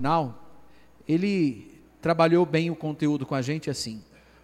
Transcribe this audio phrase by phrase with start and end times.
[0.00, 0.56] final,
[1.06, 4.02] ele trabalhou bem o conteúdo com a gente assim.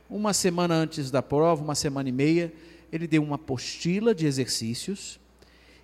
[0.09, 2.53] Uma semana antes da prova, uma semana e meia,
[2.93, 5.19] ele deu uma apostila de exercícios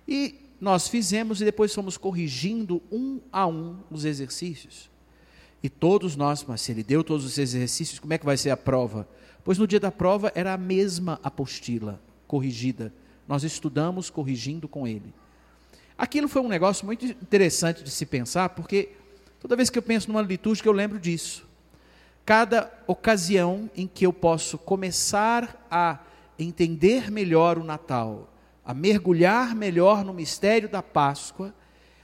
[0.07, 4.91] e nós fizemos e depois fomos corrigindo um a um os exercícios.
[5.63, 8.51] E todos nós, mas se ele deu todos os exercícios, como é que vai ser
[8.51, 9.07] a prova?
[9.43, 12.93] Pois no dia da prova era a mesma apostila corrigida.
[13.27, 15.11] Nós estudamos corrigindo com ele.
[15.97, 18.89] Aquilo foi um negócio muito interessante de se pensar, porque
[19.43, 21.45] toda vez que eu penso numa litúrgica eu lembro disso.
[22.25, 25.99] Cada ocasião em que eu posso começar a
[26.39, 28.33] entender melhor o Natal,
[28.63, 31.53] a mergulhar melhor no mistério da Páscoa,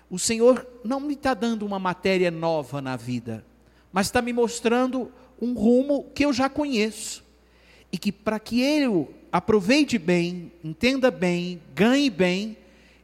[0.10, 3.46] o Senhor não me está dando uma matéria nova na vida,
[3.90, 5.10] mas está me mostrando
[5.41, 7.24] um rumo que eu já conheço.
[7.90, 12.58] E que para que eu aproveite bem, entenda bem, ganhe bem,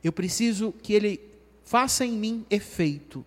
[0.04, 1.22] eu preciso que ele
[1.64, 3.26] faça em mim efeito.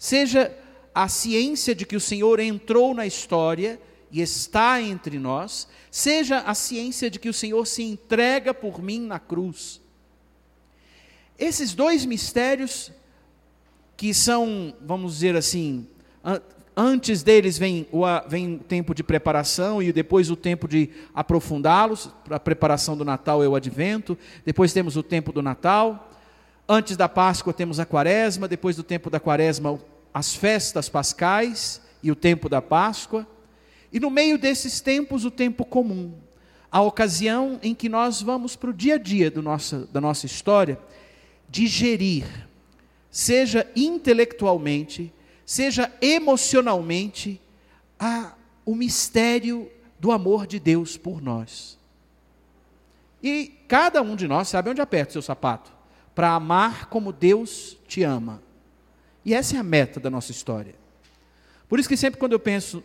[0.00, 0.50] Seja
[0.94, 3.78] a ciência de que o Senhor entrou na história
[4.10, 8.98] e está entre nós, seja a ciência de que o Senhor se entrega por mim
[8.98, 9.78] na cruz.
[11.38, 12.90] Esses dois mistérios,
[13.94, 15.86] que são, vamos dizer assim,
[16.74, 22.08] antes deles vem o, vem o tempo de preparação e depois o tempo de aprofundá-los,
[22.30, 26.10] a preparação do Natal e o advento, depois temos o tempo do Natal,
[26.66, 29.78] antes da Páscoa temos a quaresma, depois do tempo da quaresma
[30.12, 33.26] as festas pascais e o tempo da Páscoa,
[33.92, 36.14] e no meio desses tempos, o tempo comum,
[36.70, 40.26] a ocasião em que nós vamos para o dia a dia do nosso, da nossa
[40.26, 40.78] história,
[41.48, 42.24] digerir,
[43.10, 45.12] seja intelectualmente,
[45.44, 47.40] seja emocionalmente,
[47.98, 51.78] a, o mistério do amor de Deus por nós.
[53.22, 55.72] E cada um de nós sabe onde aperta o seu sapato,
[56.14, 58.42] para amar como Deus te ama.
[59.24, 60.74] E essa é a meta da nossa história.
[61.68, 62.82] Por isso que sempre quando eu penso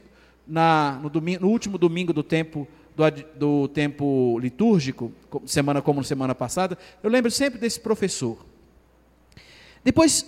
[0.47, 3.03] na, no, domingo, no, último domingo do tempo do,
[3.35, 5.11] do, tempo litúrgico,
[5.45, 8.45] semana como semana passada, eu lembro sempre desse professor.
[9.83, 10.25] Depois,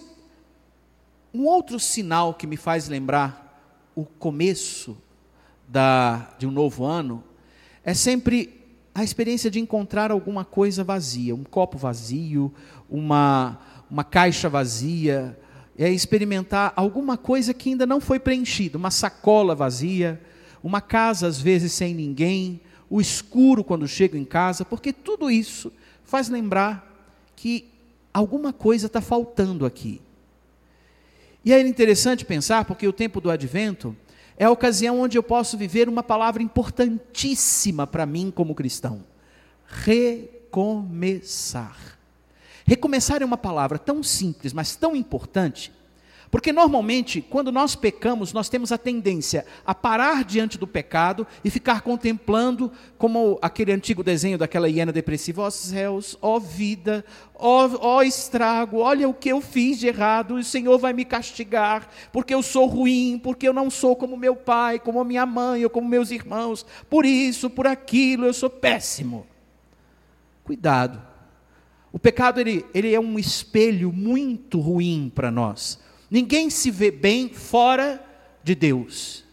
[1.33, 3.61] um outro sinal que me faz lembrar
[3.95, 4.97] o começo
[5.67, 7.23] da, de um novo ano
[7.83, 12.51] é sempre a experiência de encontrar alguma coisa vazia, um copo vazio,
[12.89, 15.37] uma, uma caixa vazia,
[15.77, 20.19] é experimentar alguma coisa que ainda não foi preenchida, uma sacola vazia,
[20.63, 25.71] uma casa às vezes sem ninguém, o escuro quando chego em casa, porque tudo isso
[26.03, 26.85] faz lembrar
[27.35, 27.65] que
[28.13, 30.01] alguma coisa está faltando aqui.
[31.45, 33.95] E é interessante pensar, porque o tempo do advento
[34.37, 39.03] é a ocasião onde eu posso viver uma palavra importantíssima para mim como cristão:
[39.65, 41.17] recomeçar.
[42.67, 45.71] Recomeçar é uma palavra tão simples, mas tão importante,
[46.29, 51.49] porque normalmente, quando nós pecamos, nós temos a tendência a parar diante do pecado e
[51.49, 58.01] ficar contemplando, como aquele antigo desenho daquela hiena depressiva: ó céus, ó vida, ó oh,
[58.01, 62.43] estrago, olha o que eu fiz de errado, o Senhor vai me castigar, porque eu
[62.43, 66.11] sou ruim, porque eu não sou como meu pai, como minha mãe ou como meus
[66.11, 69.25] irmãos, por isso, por aquilo, eu sou péssimo.
[70.43, 71.16] Cuidado.
[71.97, 75.79] O pecado ele, ele é um espelho muito ruim para nós.
[76.11, 77.99] Ninguém se vê bem fora
[78.43, 79.23] de Deus.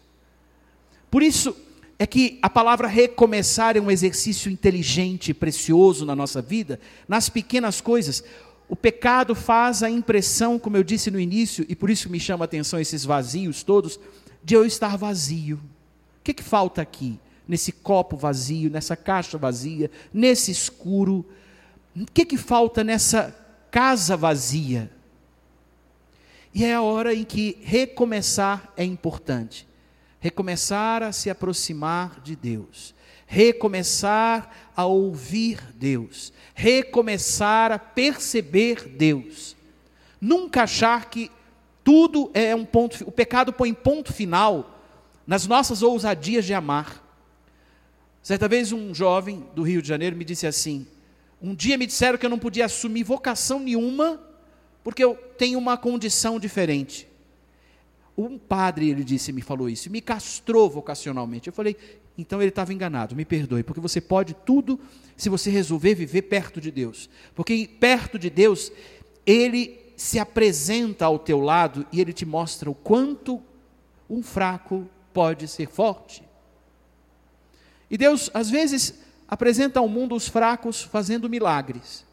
[1.11, 1.55] Por isso
[1.99, 7.29] é que a palavra recomeçar é um exercício inteligente e precioso na nossa vida, nas
[7.29, 8.25] pequenas coisas.
[8.67, 12.45] O pecado faz a impressão, como eu disse no início, e por isso me chama
[12.45, 14.01] a atenção esses vazios todos,
[14.43, 15.57] de eu estar vazio.
[15.57, 17.21] O que, que falta aqui?
[17.47, 21.27] Nesse copo vazio, nessa caixa vazia, nesse escuro.
[21.97, 23.34] O que, que falta nessa
[23.71, 24.91] casa vazia?
[26.53, 29.66] E é a hora em que recomeçar é importante.
[30.21, 32.94] Recomeçar a se aproximar de Deus.
[33.27, 36.32] Recomeçar a ouvir Deus.
[36.55, 39.56] Recomeçar a perceber Deus.
[40.21, 41.31] Nunca achar que
[41.82, 44.81] tudo é um ponto, o pecado põe ponto final
[45.26, 47.02] nas nossas ousadias de amar.
[48.23, 50.87] Certa vez um jovem do Rio de Janeiro me disse assim:
[51.44, 54.19] um dia me disseram que eu não podia assumir vocação nenhuma,
[54.82, 57.06] porque eu tenho uma condição diferente.
[58.17, 61.49] Um padre, ele disse, me falou isso, me castrou vocacionalmente.
[61.49, 61.76] Eu falei,
[62.17, 64.81] então ele estava enganado, me perdoe, porque você pode tudo
[65.19, 67.11] se você resolver viver perto de Deus.
[67.35, 68.73] Porque perto de Deus,
[69.26, 73.43] ele se apresenta ao teu lado e ele te mostra o quanto
[74.08, 76.25] um fraco pode ser forte.
[77.90, 82.05] E Deus, às vezes, apresenta ao mundo os fracos fazendo milagres,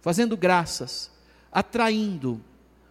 [0.00, 1.10] fazendo graças,
[1.52, 2.40] atraindo,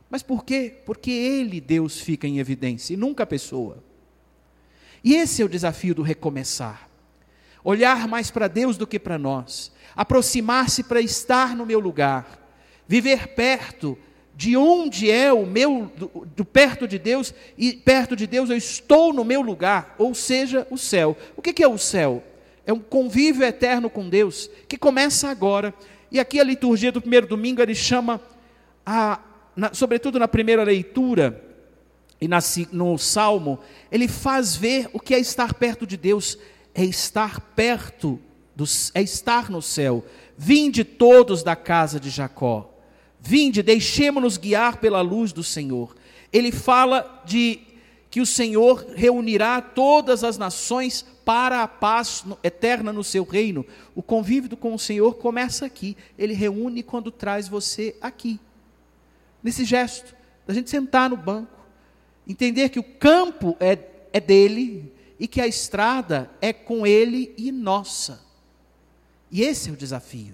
[0.09, 0.75] Mas por quê?
[0.85, 3.83] Porque Ele, Deus, fica em evidência e nunca a pessoa.
[5.03, 6.89] E esse é o desafio do recomeçar.
[7.63, 9.71] Olhar mais para Deus do que para nós.
[9.95, 12.39] Aproximar-se para estar no meu lugar.
[12.87, 13.97] Viver perto
[14.35, 18.55] de onde é o meu, do, do, perto de Deus, e perto de Deus eu
[18.55, 21.17] estou no meu lugar, ou seja, o céu.
[21.35, 22.23] O que, que é o céu?
[22.69, 25.73] É um convívio eterno com Deus, que começa agora.
[26.11, 28.21] E aqui a liturgia do primeiro domingo, ele chama,
[28.85, 29.19] a,
[29.55, 31.43] na, sobretudo na primeira leitura,
[32.21, 32.37] e na,
[32.71, 33.57] no Salmo,
[33.91, 36.37] ele faz ver o que é estar perto de Deus,
[36.75, 38.19] é estar perto,
[38.55, 40.05] do, é estar no céu.
[40.37, 42.71] Vinde todos da casa de Jacó.
[43.19, 45.95] Vinde, deixemo-nos guiar pela luz do Senhor.
[46.31, 47.61] Ele fala de
[48.09, 53.65] que o Senhor reunirá todas as nações para a paz eterna no seu reino.
[53.93, 55.95] O convívio com o Senhor começa aqui.
[56.17, 58.39] Ele reúne quando traz você aqui.
[59.43, 60.15] Nesse gesto,
[60.47, 61.55] da gente sentar no banco,
[62.27, 63.77] entender que o campo é,
[64.11, 68.21] é dele e que a estrada é com ele e nossa.
[69.31, 70.33] E esse é o desafio.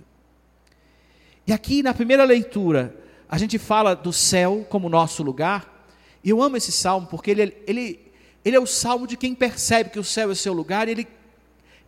[1.45, 2.95] E aqui na primeira leitura,
[3.27, 5.75] a gente fala do céu como nosso lugar.
[6.25, 8.00] E eu amo esse salmo porque ele, ele,
[8.44, 10.89] ele é o salmo de quem percebe que o céu é seu lugar.
[10.89, 11.07] Ele,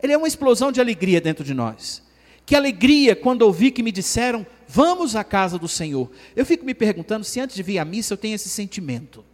[0.01, 2.03] ele é uma explosão de alegria dentro de nós.
[2.45, 6.11] Que alegria quando ouvi que me disseram, vamos à casa do Senhor.
[6.35, 9.25] Eu fico me perguntando se antes de vir à missa eu tenho esse sentimento.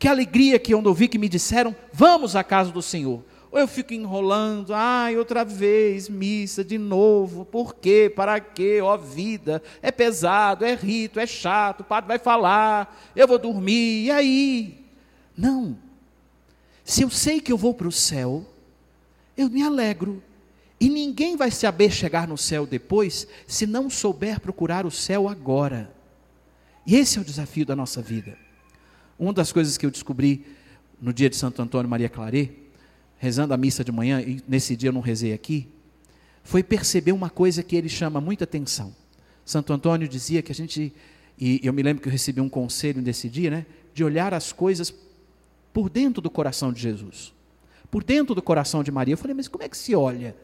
[0.00, 3.22] Que alegria que quando ouvi que me disseram, vamos à casa do Senhor.
[3.52, 8.12] Ou eu fico enrolando, ai, outra vez, missa de novo, por quê?
[8.14, 8.80] Para quê?
[8.80, 14.04] Ó vida, é pesado, é rito, é chato, o padre vai falar, eu vou dormir,
[14.04, 14.84] e aí?
[15.36, 15.76] Não.
[16.84, 18.46] Se eu sei que eu vou para o céu,
[19.36, 20.22] eu me alegro.
[20.78, 25.92] E ninguém vai saber chegar no céu depois se não souber procurar o céu agora.
[26.86, 28.38] E esse é o desafio da nossa vida.
[29.18, 30.46] Uma das coisas que eu descobri
[31.00, 32.59] no dia de Santo Antônio Maria Claret
[33.20, 35.68] rezando a missa de manhã, e nesse dia eu não rezei aqui,
[36.42, 38.96] foi perceber uma coisa que ele chama muita atenção.
[39.44, 40.90] Santo Antônio dizia que a gente,
[41.38, 44.52] e eu me lembro que eu recebi um conselho nesse dia, né, de olhar as
[44.52, 44.92] coisas
[45.70, 47.34] por dentro do coração de Jesus,
[47.90, 49.12] por dentro do coração de Maria.
[49.12, 50.34] Eu falei, mas como é que se olha?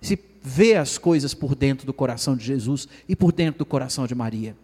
[0.00, 4.06] Se vê as coisas por dentro do coração de Jesus e por dentro do coração
[4.06, 4.56] de Maria.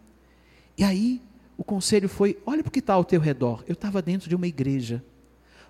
[0.78, 1.20] E aí,
[1.58, 3.64] o conselho foi: olha para o que está ao teu redor.
[3.66, 5.02] Eu estava dentro de uma igreja.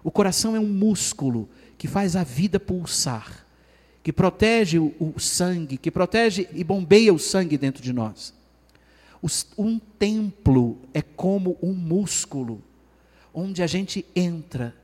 [0.06, 3.44] O coração é um músculo que faz a vida pulsar,
[4.05, 8.32] que protege o, sangue, que protege e bombeia o sangue dentro de nós.
[9.58, 12.62] Um templo é como um músculo,
[13.35, 14.76] onde a gente entra,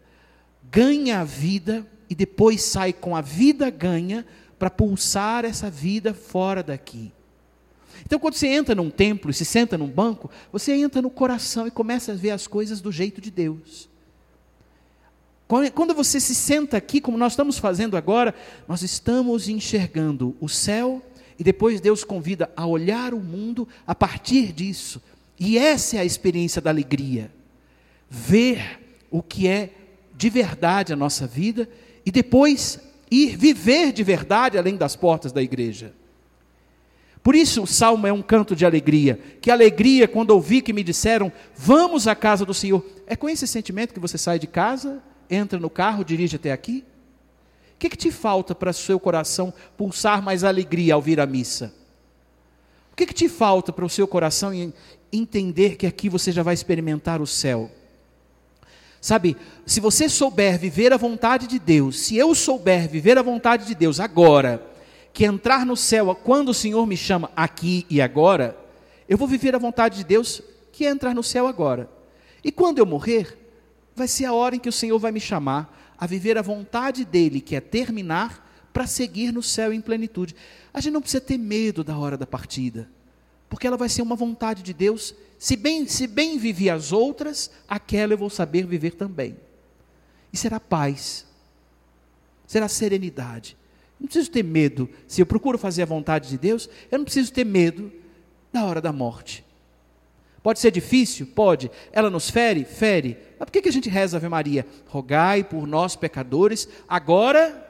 [0.68, 4.26] ganha a vida e depois sai com a vida ganha
[4.58, 7.12] para pulsar essa vida fora daqui.
[8.04, 11.64] Então, quando você entra num templo e se senta num banco, você entra no coração
[11.64, 13.91] e começa a ver as coisas do jeito de Deus.
[15.74, 18.34] Quando você se senta aqui, como nós estamos fazendo agora,
[18.66, 21.02] nós estamos enxergando o céu
[21.38, 25.02] e depois Deus convida a olhar o mundo a partir disso.
[25.38, 27.30] E essa é a experiência da alegria.
[28.08, 29.68] Ver o que é
[30.16, 31.68] de verdade a nossa vida
[32.06, 35.92] e depois ir viver de verdade além das portas da igreja.
[37.22, 39.20] Por isso o salmo é um canto de alegria.
[39.38, 42.82] Que alegria quando ouvi que me disseram: "Vamos à casa do Senhor".
[43.06, 45.02] É com esse sentimento que você sai de casa
[45.34, 46.84] entra no carro, dirige até aqui?
[47.74, 51.74] O que, que te falta para seu coração pulsar mais alegria ao vir à missa?
[52.92, 54.52] O que, que te falta para o seu coração
[55.12, 57.70] entender que aqui você já vai experimentar o céu?
[59.00, 63.66] Sabe, se você souber viver a vontade de Deus, se eu souber viver a vontade
[63.66, 64.64] de Deus agora,
[65.12, 68.56] que entrar no céu quando o Senhor me chama aqui e agora,
[69.08, 70.40] eu vou viver a vontade de Deus,
[70.70, 71.90] que é entrar no céu agora.
[72.44, 73.41] E quando eu morrer,
[73.94, 77.04] vai ser a hora em que o Senhor vai me chamar a viver a vontade
[77.04, 80.34] dele, que é terminar para seguir no céu em plenitude.
[80.72, 82.88] A gente não precisa ter medo da hora da partida,
[83.48, 85.14] porque ela vai ser uma vontade de Deus.
[85.38, 89.36] Se bem, se bem vivi as outras, aquela eu vou saber viver também.
[90.32, 91.26] E será paz,
[92.46, 93.56] será serenidade.
[94.00, 94.88] Não preciso ter medo.
[95.06, 97.92] Se eu procuro fazer a vontade de Deus, eu não preciso ter medo
[98.52, 99.44] da hora da morte.
[100.42, 101.26] Pode ser difícil?
[101.26, 101.70] Pode.
[101.92, 102.64] Ela nos fere?
[102.64, 103.16] Fere.
[103.38, 104.66] Mas por que a gente reza Ave Maria?
[104.86, 107.68] Rogai por nós pecadores, agora.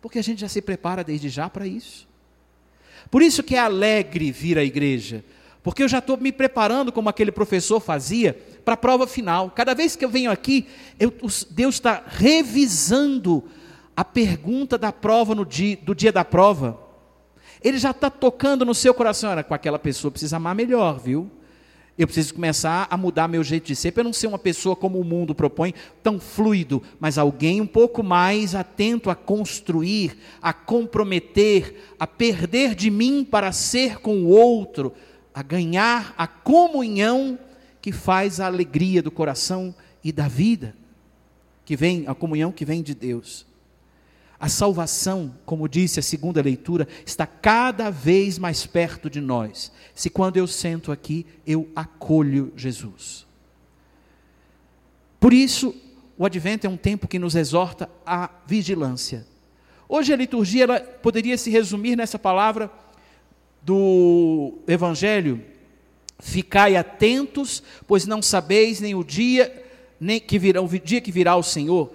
[0.00, 2.08] Porque a gente já se prepara desde já para isso.
[3.10, 5.24] Por isso que é alegre vir à igreja.
[5.62, 9.50] Porque eu já estou me preparando, como aquele professor fazia, para a prova final.
[9.50, 10.66] Cada vez que eu venho aqui,
[10.98, 11.12] eu,
[11.50, 13.44] Deus está revisando
[13.96, 16.81] a pergunta da prova no dia, do dia da prova.
[17.62, 19.30] Ele já está tocando no seu coração.
[19.30, 21.30] Olha, com aquela pessoa precisa amar melhor, viu?
[21.96, 24.98] Eu preciso começar a mudar meu jeito de ser, para não ser uma pessoa como
[24.98, 31.94] o mundo propõe, tão fluido, mas alguém um pouco mais atento a construir, a comprometer,
[31.98, 34.92] a perder de mim para ser com o outro,
[35.34, 37.38] a ganhar a comunhão
[37.82, 40.74] que faz a alegria do coração e da vida,
[41.64, 43.44] que vem, a comunhão que vem de Deus.
[44.42, 49.70] A salvação, como disse a segunda leitura, está cada vez mais perto de nós.
[49.94, 53.24] Se quando eu sento aqui, eu acolho Jesus.
[55.20, 55.72] Por isso,
[56.18, 59.24] o advento é um tempo que nos exorta à vigilância.
[59.88, 62.68] Hoje a liturgia ela poderia se resumir nessa palavra
[63.62, 65.40] do evangelho:
[66.18, 69.62] ficai atentos, pois não sabeis nem o dia
[70.00, 71.92] nem que virá o dia que virá o Senhor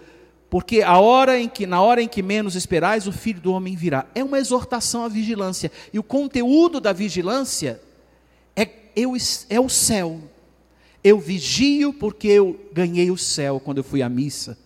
[0.50, 3.76] porque a hora em que, na hora em que menos esperais, o Filho do Homem
[3.76, 4.06] virá.
[4.16, 5.72] É uma exortação à vigilância.
[5.92, 7.82] E o conteúdo da vigilância
[8.56, 9.14] é, eu,
[9.50, 10.22] é o céu.
[11.04, 14.58] Eu vigio porque eu ganhei o céu quando eu fui à missa.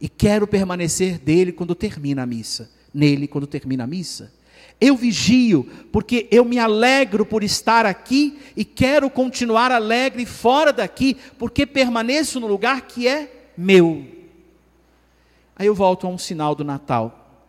[0.00, 2.70] E quero permanecer dele quando termina a missa.
[2.92, 4.32] Nele quando termina a missa.
[4.80, 11.16] Eu vigio porque eu me alegro por estar aqui e quero continuar alegre fora daqui,
[11.38, 14.19] porque permaneço no lugar que é meu.
[15.60, 17.44] Aí eu volto a um sinal do Natal.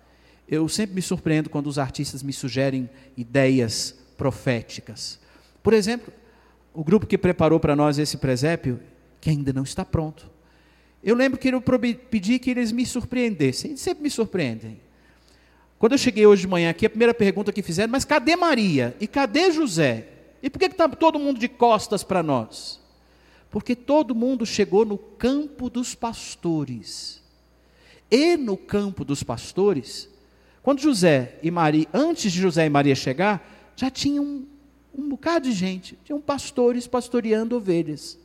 [0.45, 5.17] Eu sempre me surpreendo quando os artistas me sugerem ideias proféticas.
[5.63, 6.11] Por exemplo,
[6.73, 8.81] o grupo que preparou para nós esse presépio,
[9.21, 10.29] que ainda não está pronto.
[11.01, 11.63] Eu lembro que eu
[12.09, 13.71] pedi que eles me surpreendessem.
[13.71, 14.81] Eles sempre me surpreendem.
[15.79, 18.93] Quando eu cheguei hoje de manhã aqui, a primeira pergunta que fizeram, mas cadê Maria?
[18.99, 20.09] E cadê José?
[20.43, 22.77] E por que está todo mundo de costas para nós?
[23.49, 27.20] Porque todo mundo chegou no campo dos pastores
[28.11, 30.09] e no campo dos pastores,
[30.61, 34.45] quando José e Maria, antes de José e Maria chegar, já tinha um,
[34.93, 38.19] um bocado de gente, tinham pastores pastoreando ovelhas.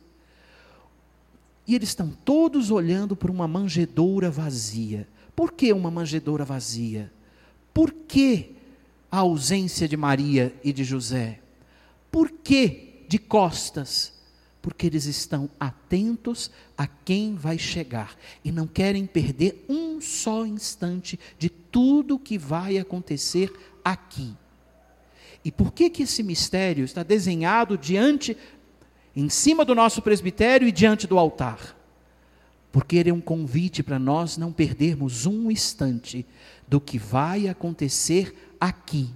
[1.65, 5.07] E eles estão todos olhando para uma manjedoura vazia.
[5.35, 7.11] Por que uma manjedoura vazia?
[7.73, 8.55] Por que
[9.09, 11.39] a ausência de Maria e de José?
[12.11, 14.16] Por que de costas?
[14.67, 21.17] Porque eles estão atentos a quem vai chegar e não querem perder um só instante
[21.39, 23.49] de tudo que vai acontecer
[23.81, 24.35] aqui.
[25.41, 28.35] E por que que esse mistério está desenhado diante
[29.15, 31.73] em cima do nosso presbitério e diante do altar?
[32.69, 36.25] Porque ele é um convite para nós não perdermos um instante
[36.67, 39.09] do que vai acontecer aqui.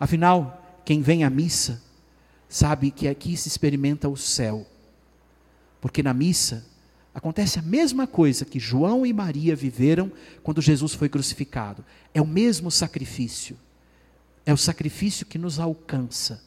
[0.00, 1.80] Afinal, quem vem à missa
[2.54, 4.64] sabe que aqui se experimenta o céu.
[5.80, 6.64] Porque na missa
[7.12, 11.84] acontece a mesma coisa que João e Maria viveram quando Jesus foi crucificado.
[12.14, 13.58] É o mesmo sacrifício.
[14.46, 16.44] É o sacrifício que nos alcança.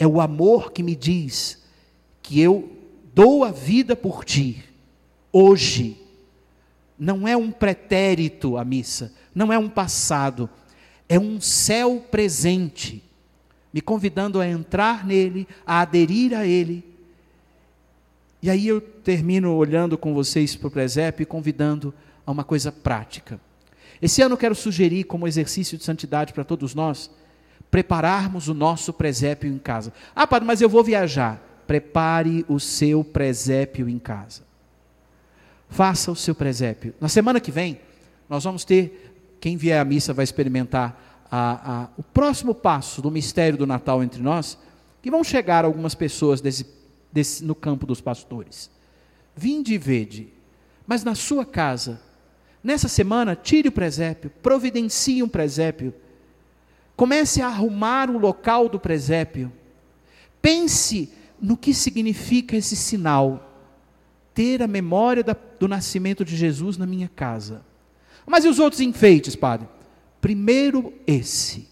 [0.00, 1.62] É o amor que me diz
[2.20, 2.76] que eu
[3.14, 4.64] dou a vida por ti,
[5.30, 5.96] hoje.
[6.98, 10.50] Não é um pretérito a missa, não é um passado,
[11.08, 13.00] é um céu presente
[13.74, 16.84] me convidando a entrar nele, a aderir a ele.
[18.40, 21.92] E aí eu termino olhando com vocês para o presépio e convidando
[22.24, 23.40] a uma coisa prática.
[24.00, 27.10] Esse ano eu quero sugerir, como exercício de santidade para todos nós,
[27.68, 29.92] prepararmos o nosso presépio em casa.
[30.14, 31.42] Ah, padre, mas eu vou viajar.
[31.66, 34.42] Prepare o seu presépio em casa.
[35.68, 36.94] Faça o seu presépio.
[37.00, 37.80] Na semana que vem,
[38.28, 43.10] nós vamos ter, quem vier à missa vai experimentar a, a, o próximo passo do
[43.10, 44.58] mistério do Natal entre nós,
[45.02, 46.66] que vão chegar algumas pessoas desse,
[47.12, 48.70] desse, no campo dos pastores.
[49.36, 50.32] Vinde e vede,
[50.86, 52.00] mas na sua casa,
[52.62, 55.94] nessa semana, tire o presépio, providencie um presépio,
[56.96, 59.52] comece a arrumar o local do presépio,
[60.40, 63.50] pense no que significa esse sinal,
[64.32, 67.64] ter a memória da, do nascimento de Jesus na minha casa.
[68.26, 69.68] Mas e os outros enfeites, padre?
[70.24, 71.68] Primeiro esse,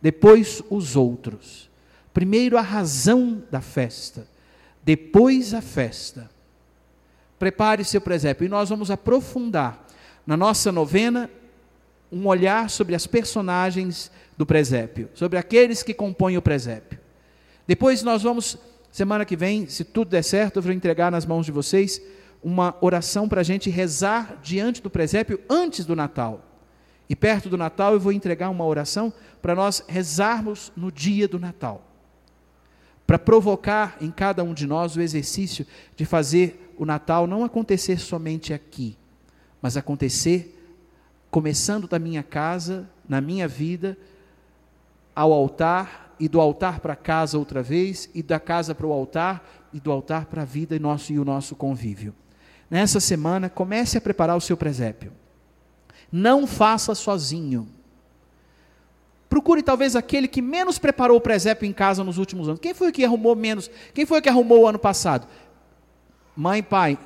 [0.00, 1.68] depois os outros.
[2.14, 4.24] Primeiro a razão da festa,
[4.84, 6.30] depois a festa.
[7.40, 9.84] Prepare seu presépio e nós vamos aprofundar
[10.24, 11.28] na nossa novena
[12.12, 17.00] um olhar sobre as personagens do presépio, sobre aqueles que compõem o presépio.
[17.66, 18.56] Depois nós vamos,
[18.92, 22.00] semana que vem, se tudo der certo, eu vou entregar nas mãos de vocês
[22.44, 26.47] uma oração para a gente rezar diante do presépio antes do Natal.
[27.08, 31.38] E perto do Natal eu vou entregar uma oração para nós rezarmos no dia do
[31.38, 31.82] Natal.
[33.06, 37.98] Para provocar em cada um de nós o exercício de fazer o Natal não acontecer
[37.98, 38.96] somente aqui,
[39.62, 40.54] mas acontecer
[41.30, 43.96] começando da minha casa, na minha vida,
[45.14, 49.68] ao altar e do altar para casa outra vez, e da casa para o altar,
[49.72, 52.14] e do altar para a vida e, nosso, e o nosso convívio.
[52.70, 55.12] Nessa semana, comece a preparar o seu presépio.
[56.10, 57.68] Não faça sozinho.
[59.28, 62.60] Procure talvez aquele que menos preparou o presépio em casa nos últimos anos.
[62.60, 63.70] Quem foi que arrumou menos?
[63.92, 65.28] Quem foi que arrumou o ano passado?
[66.34, 66.98] Mãe, pai,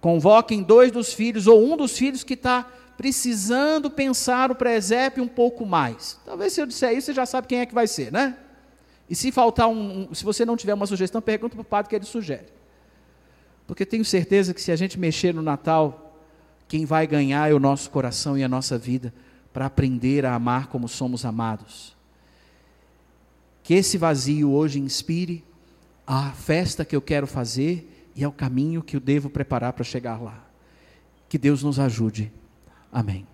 [0.00, 5.28] convoquem dois dos filhos ou um dos filhos que está precisando pensar o presépio um
[5.28, 6.20] pouco mais.
[6.24, 8.36] Talvez se eu disser isso, você já sabe quem é que vai ser, né?
[9.08, 11.88] E se faltar um, um se você não tiver uma sugestão, pergunta para o padre
[11.88, 12.46] que ele sugere.
[13.66, 16.03] Porque tenho certeza que se a gente mexer no Natal,
[16.68, 19.12] quem vai ganhar é o nosso coração e a nossa vida
[19.52, 21.94] para aprender a amar como somos amados.
[23.62, 25.44] Que esse vazio hoje inspire
[26.06, 30.20] a festa que eu quero fazer e ao caminho que eu devo preparar para chegar
[30.20, 30.44] lá.
[31.28, 32.32] Que Deus nos ajude.
[32.92, 33.26] Amém.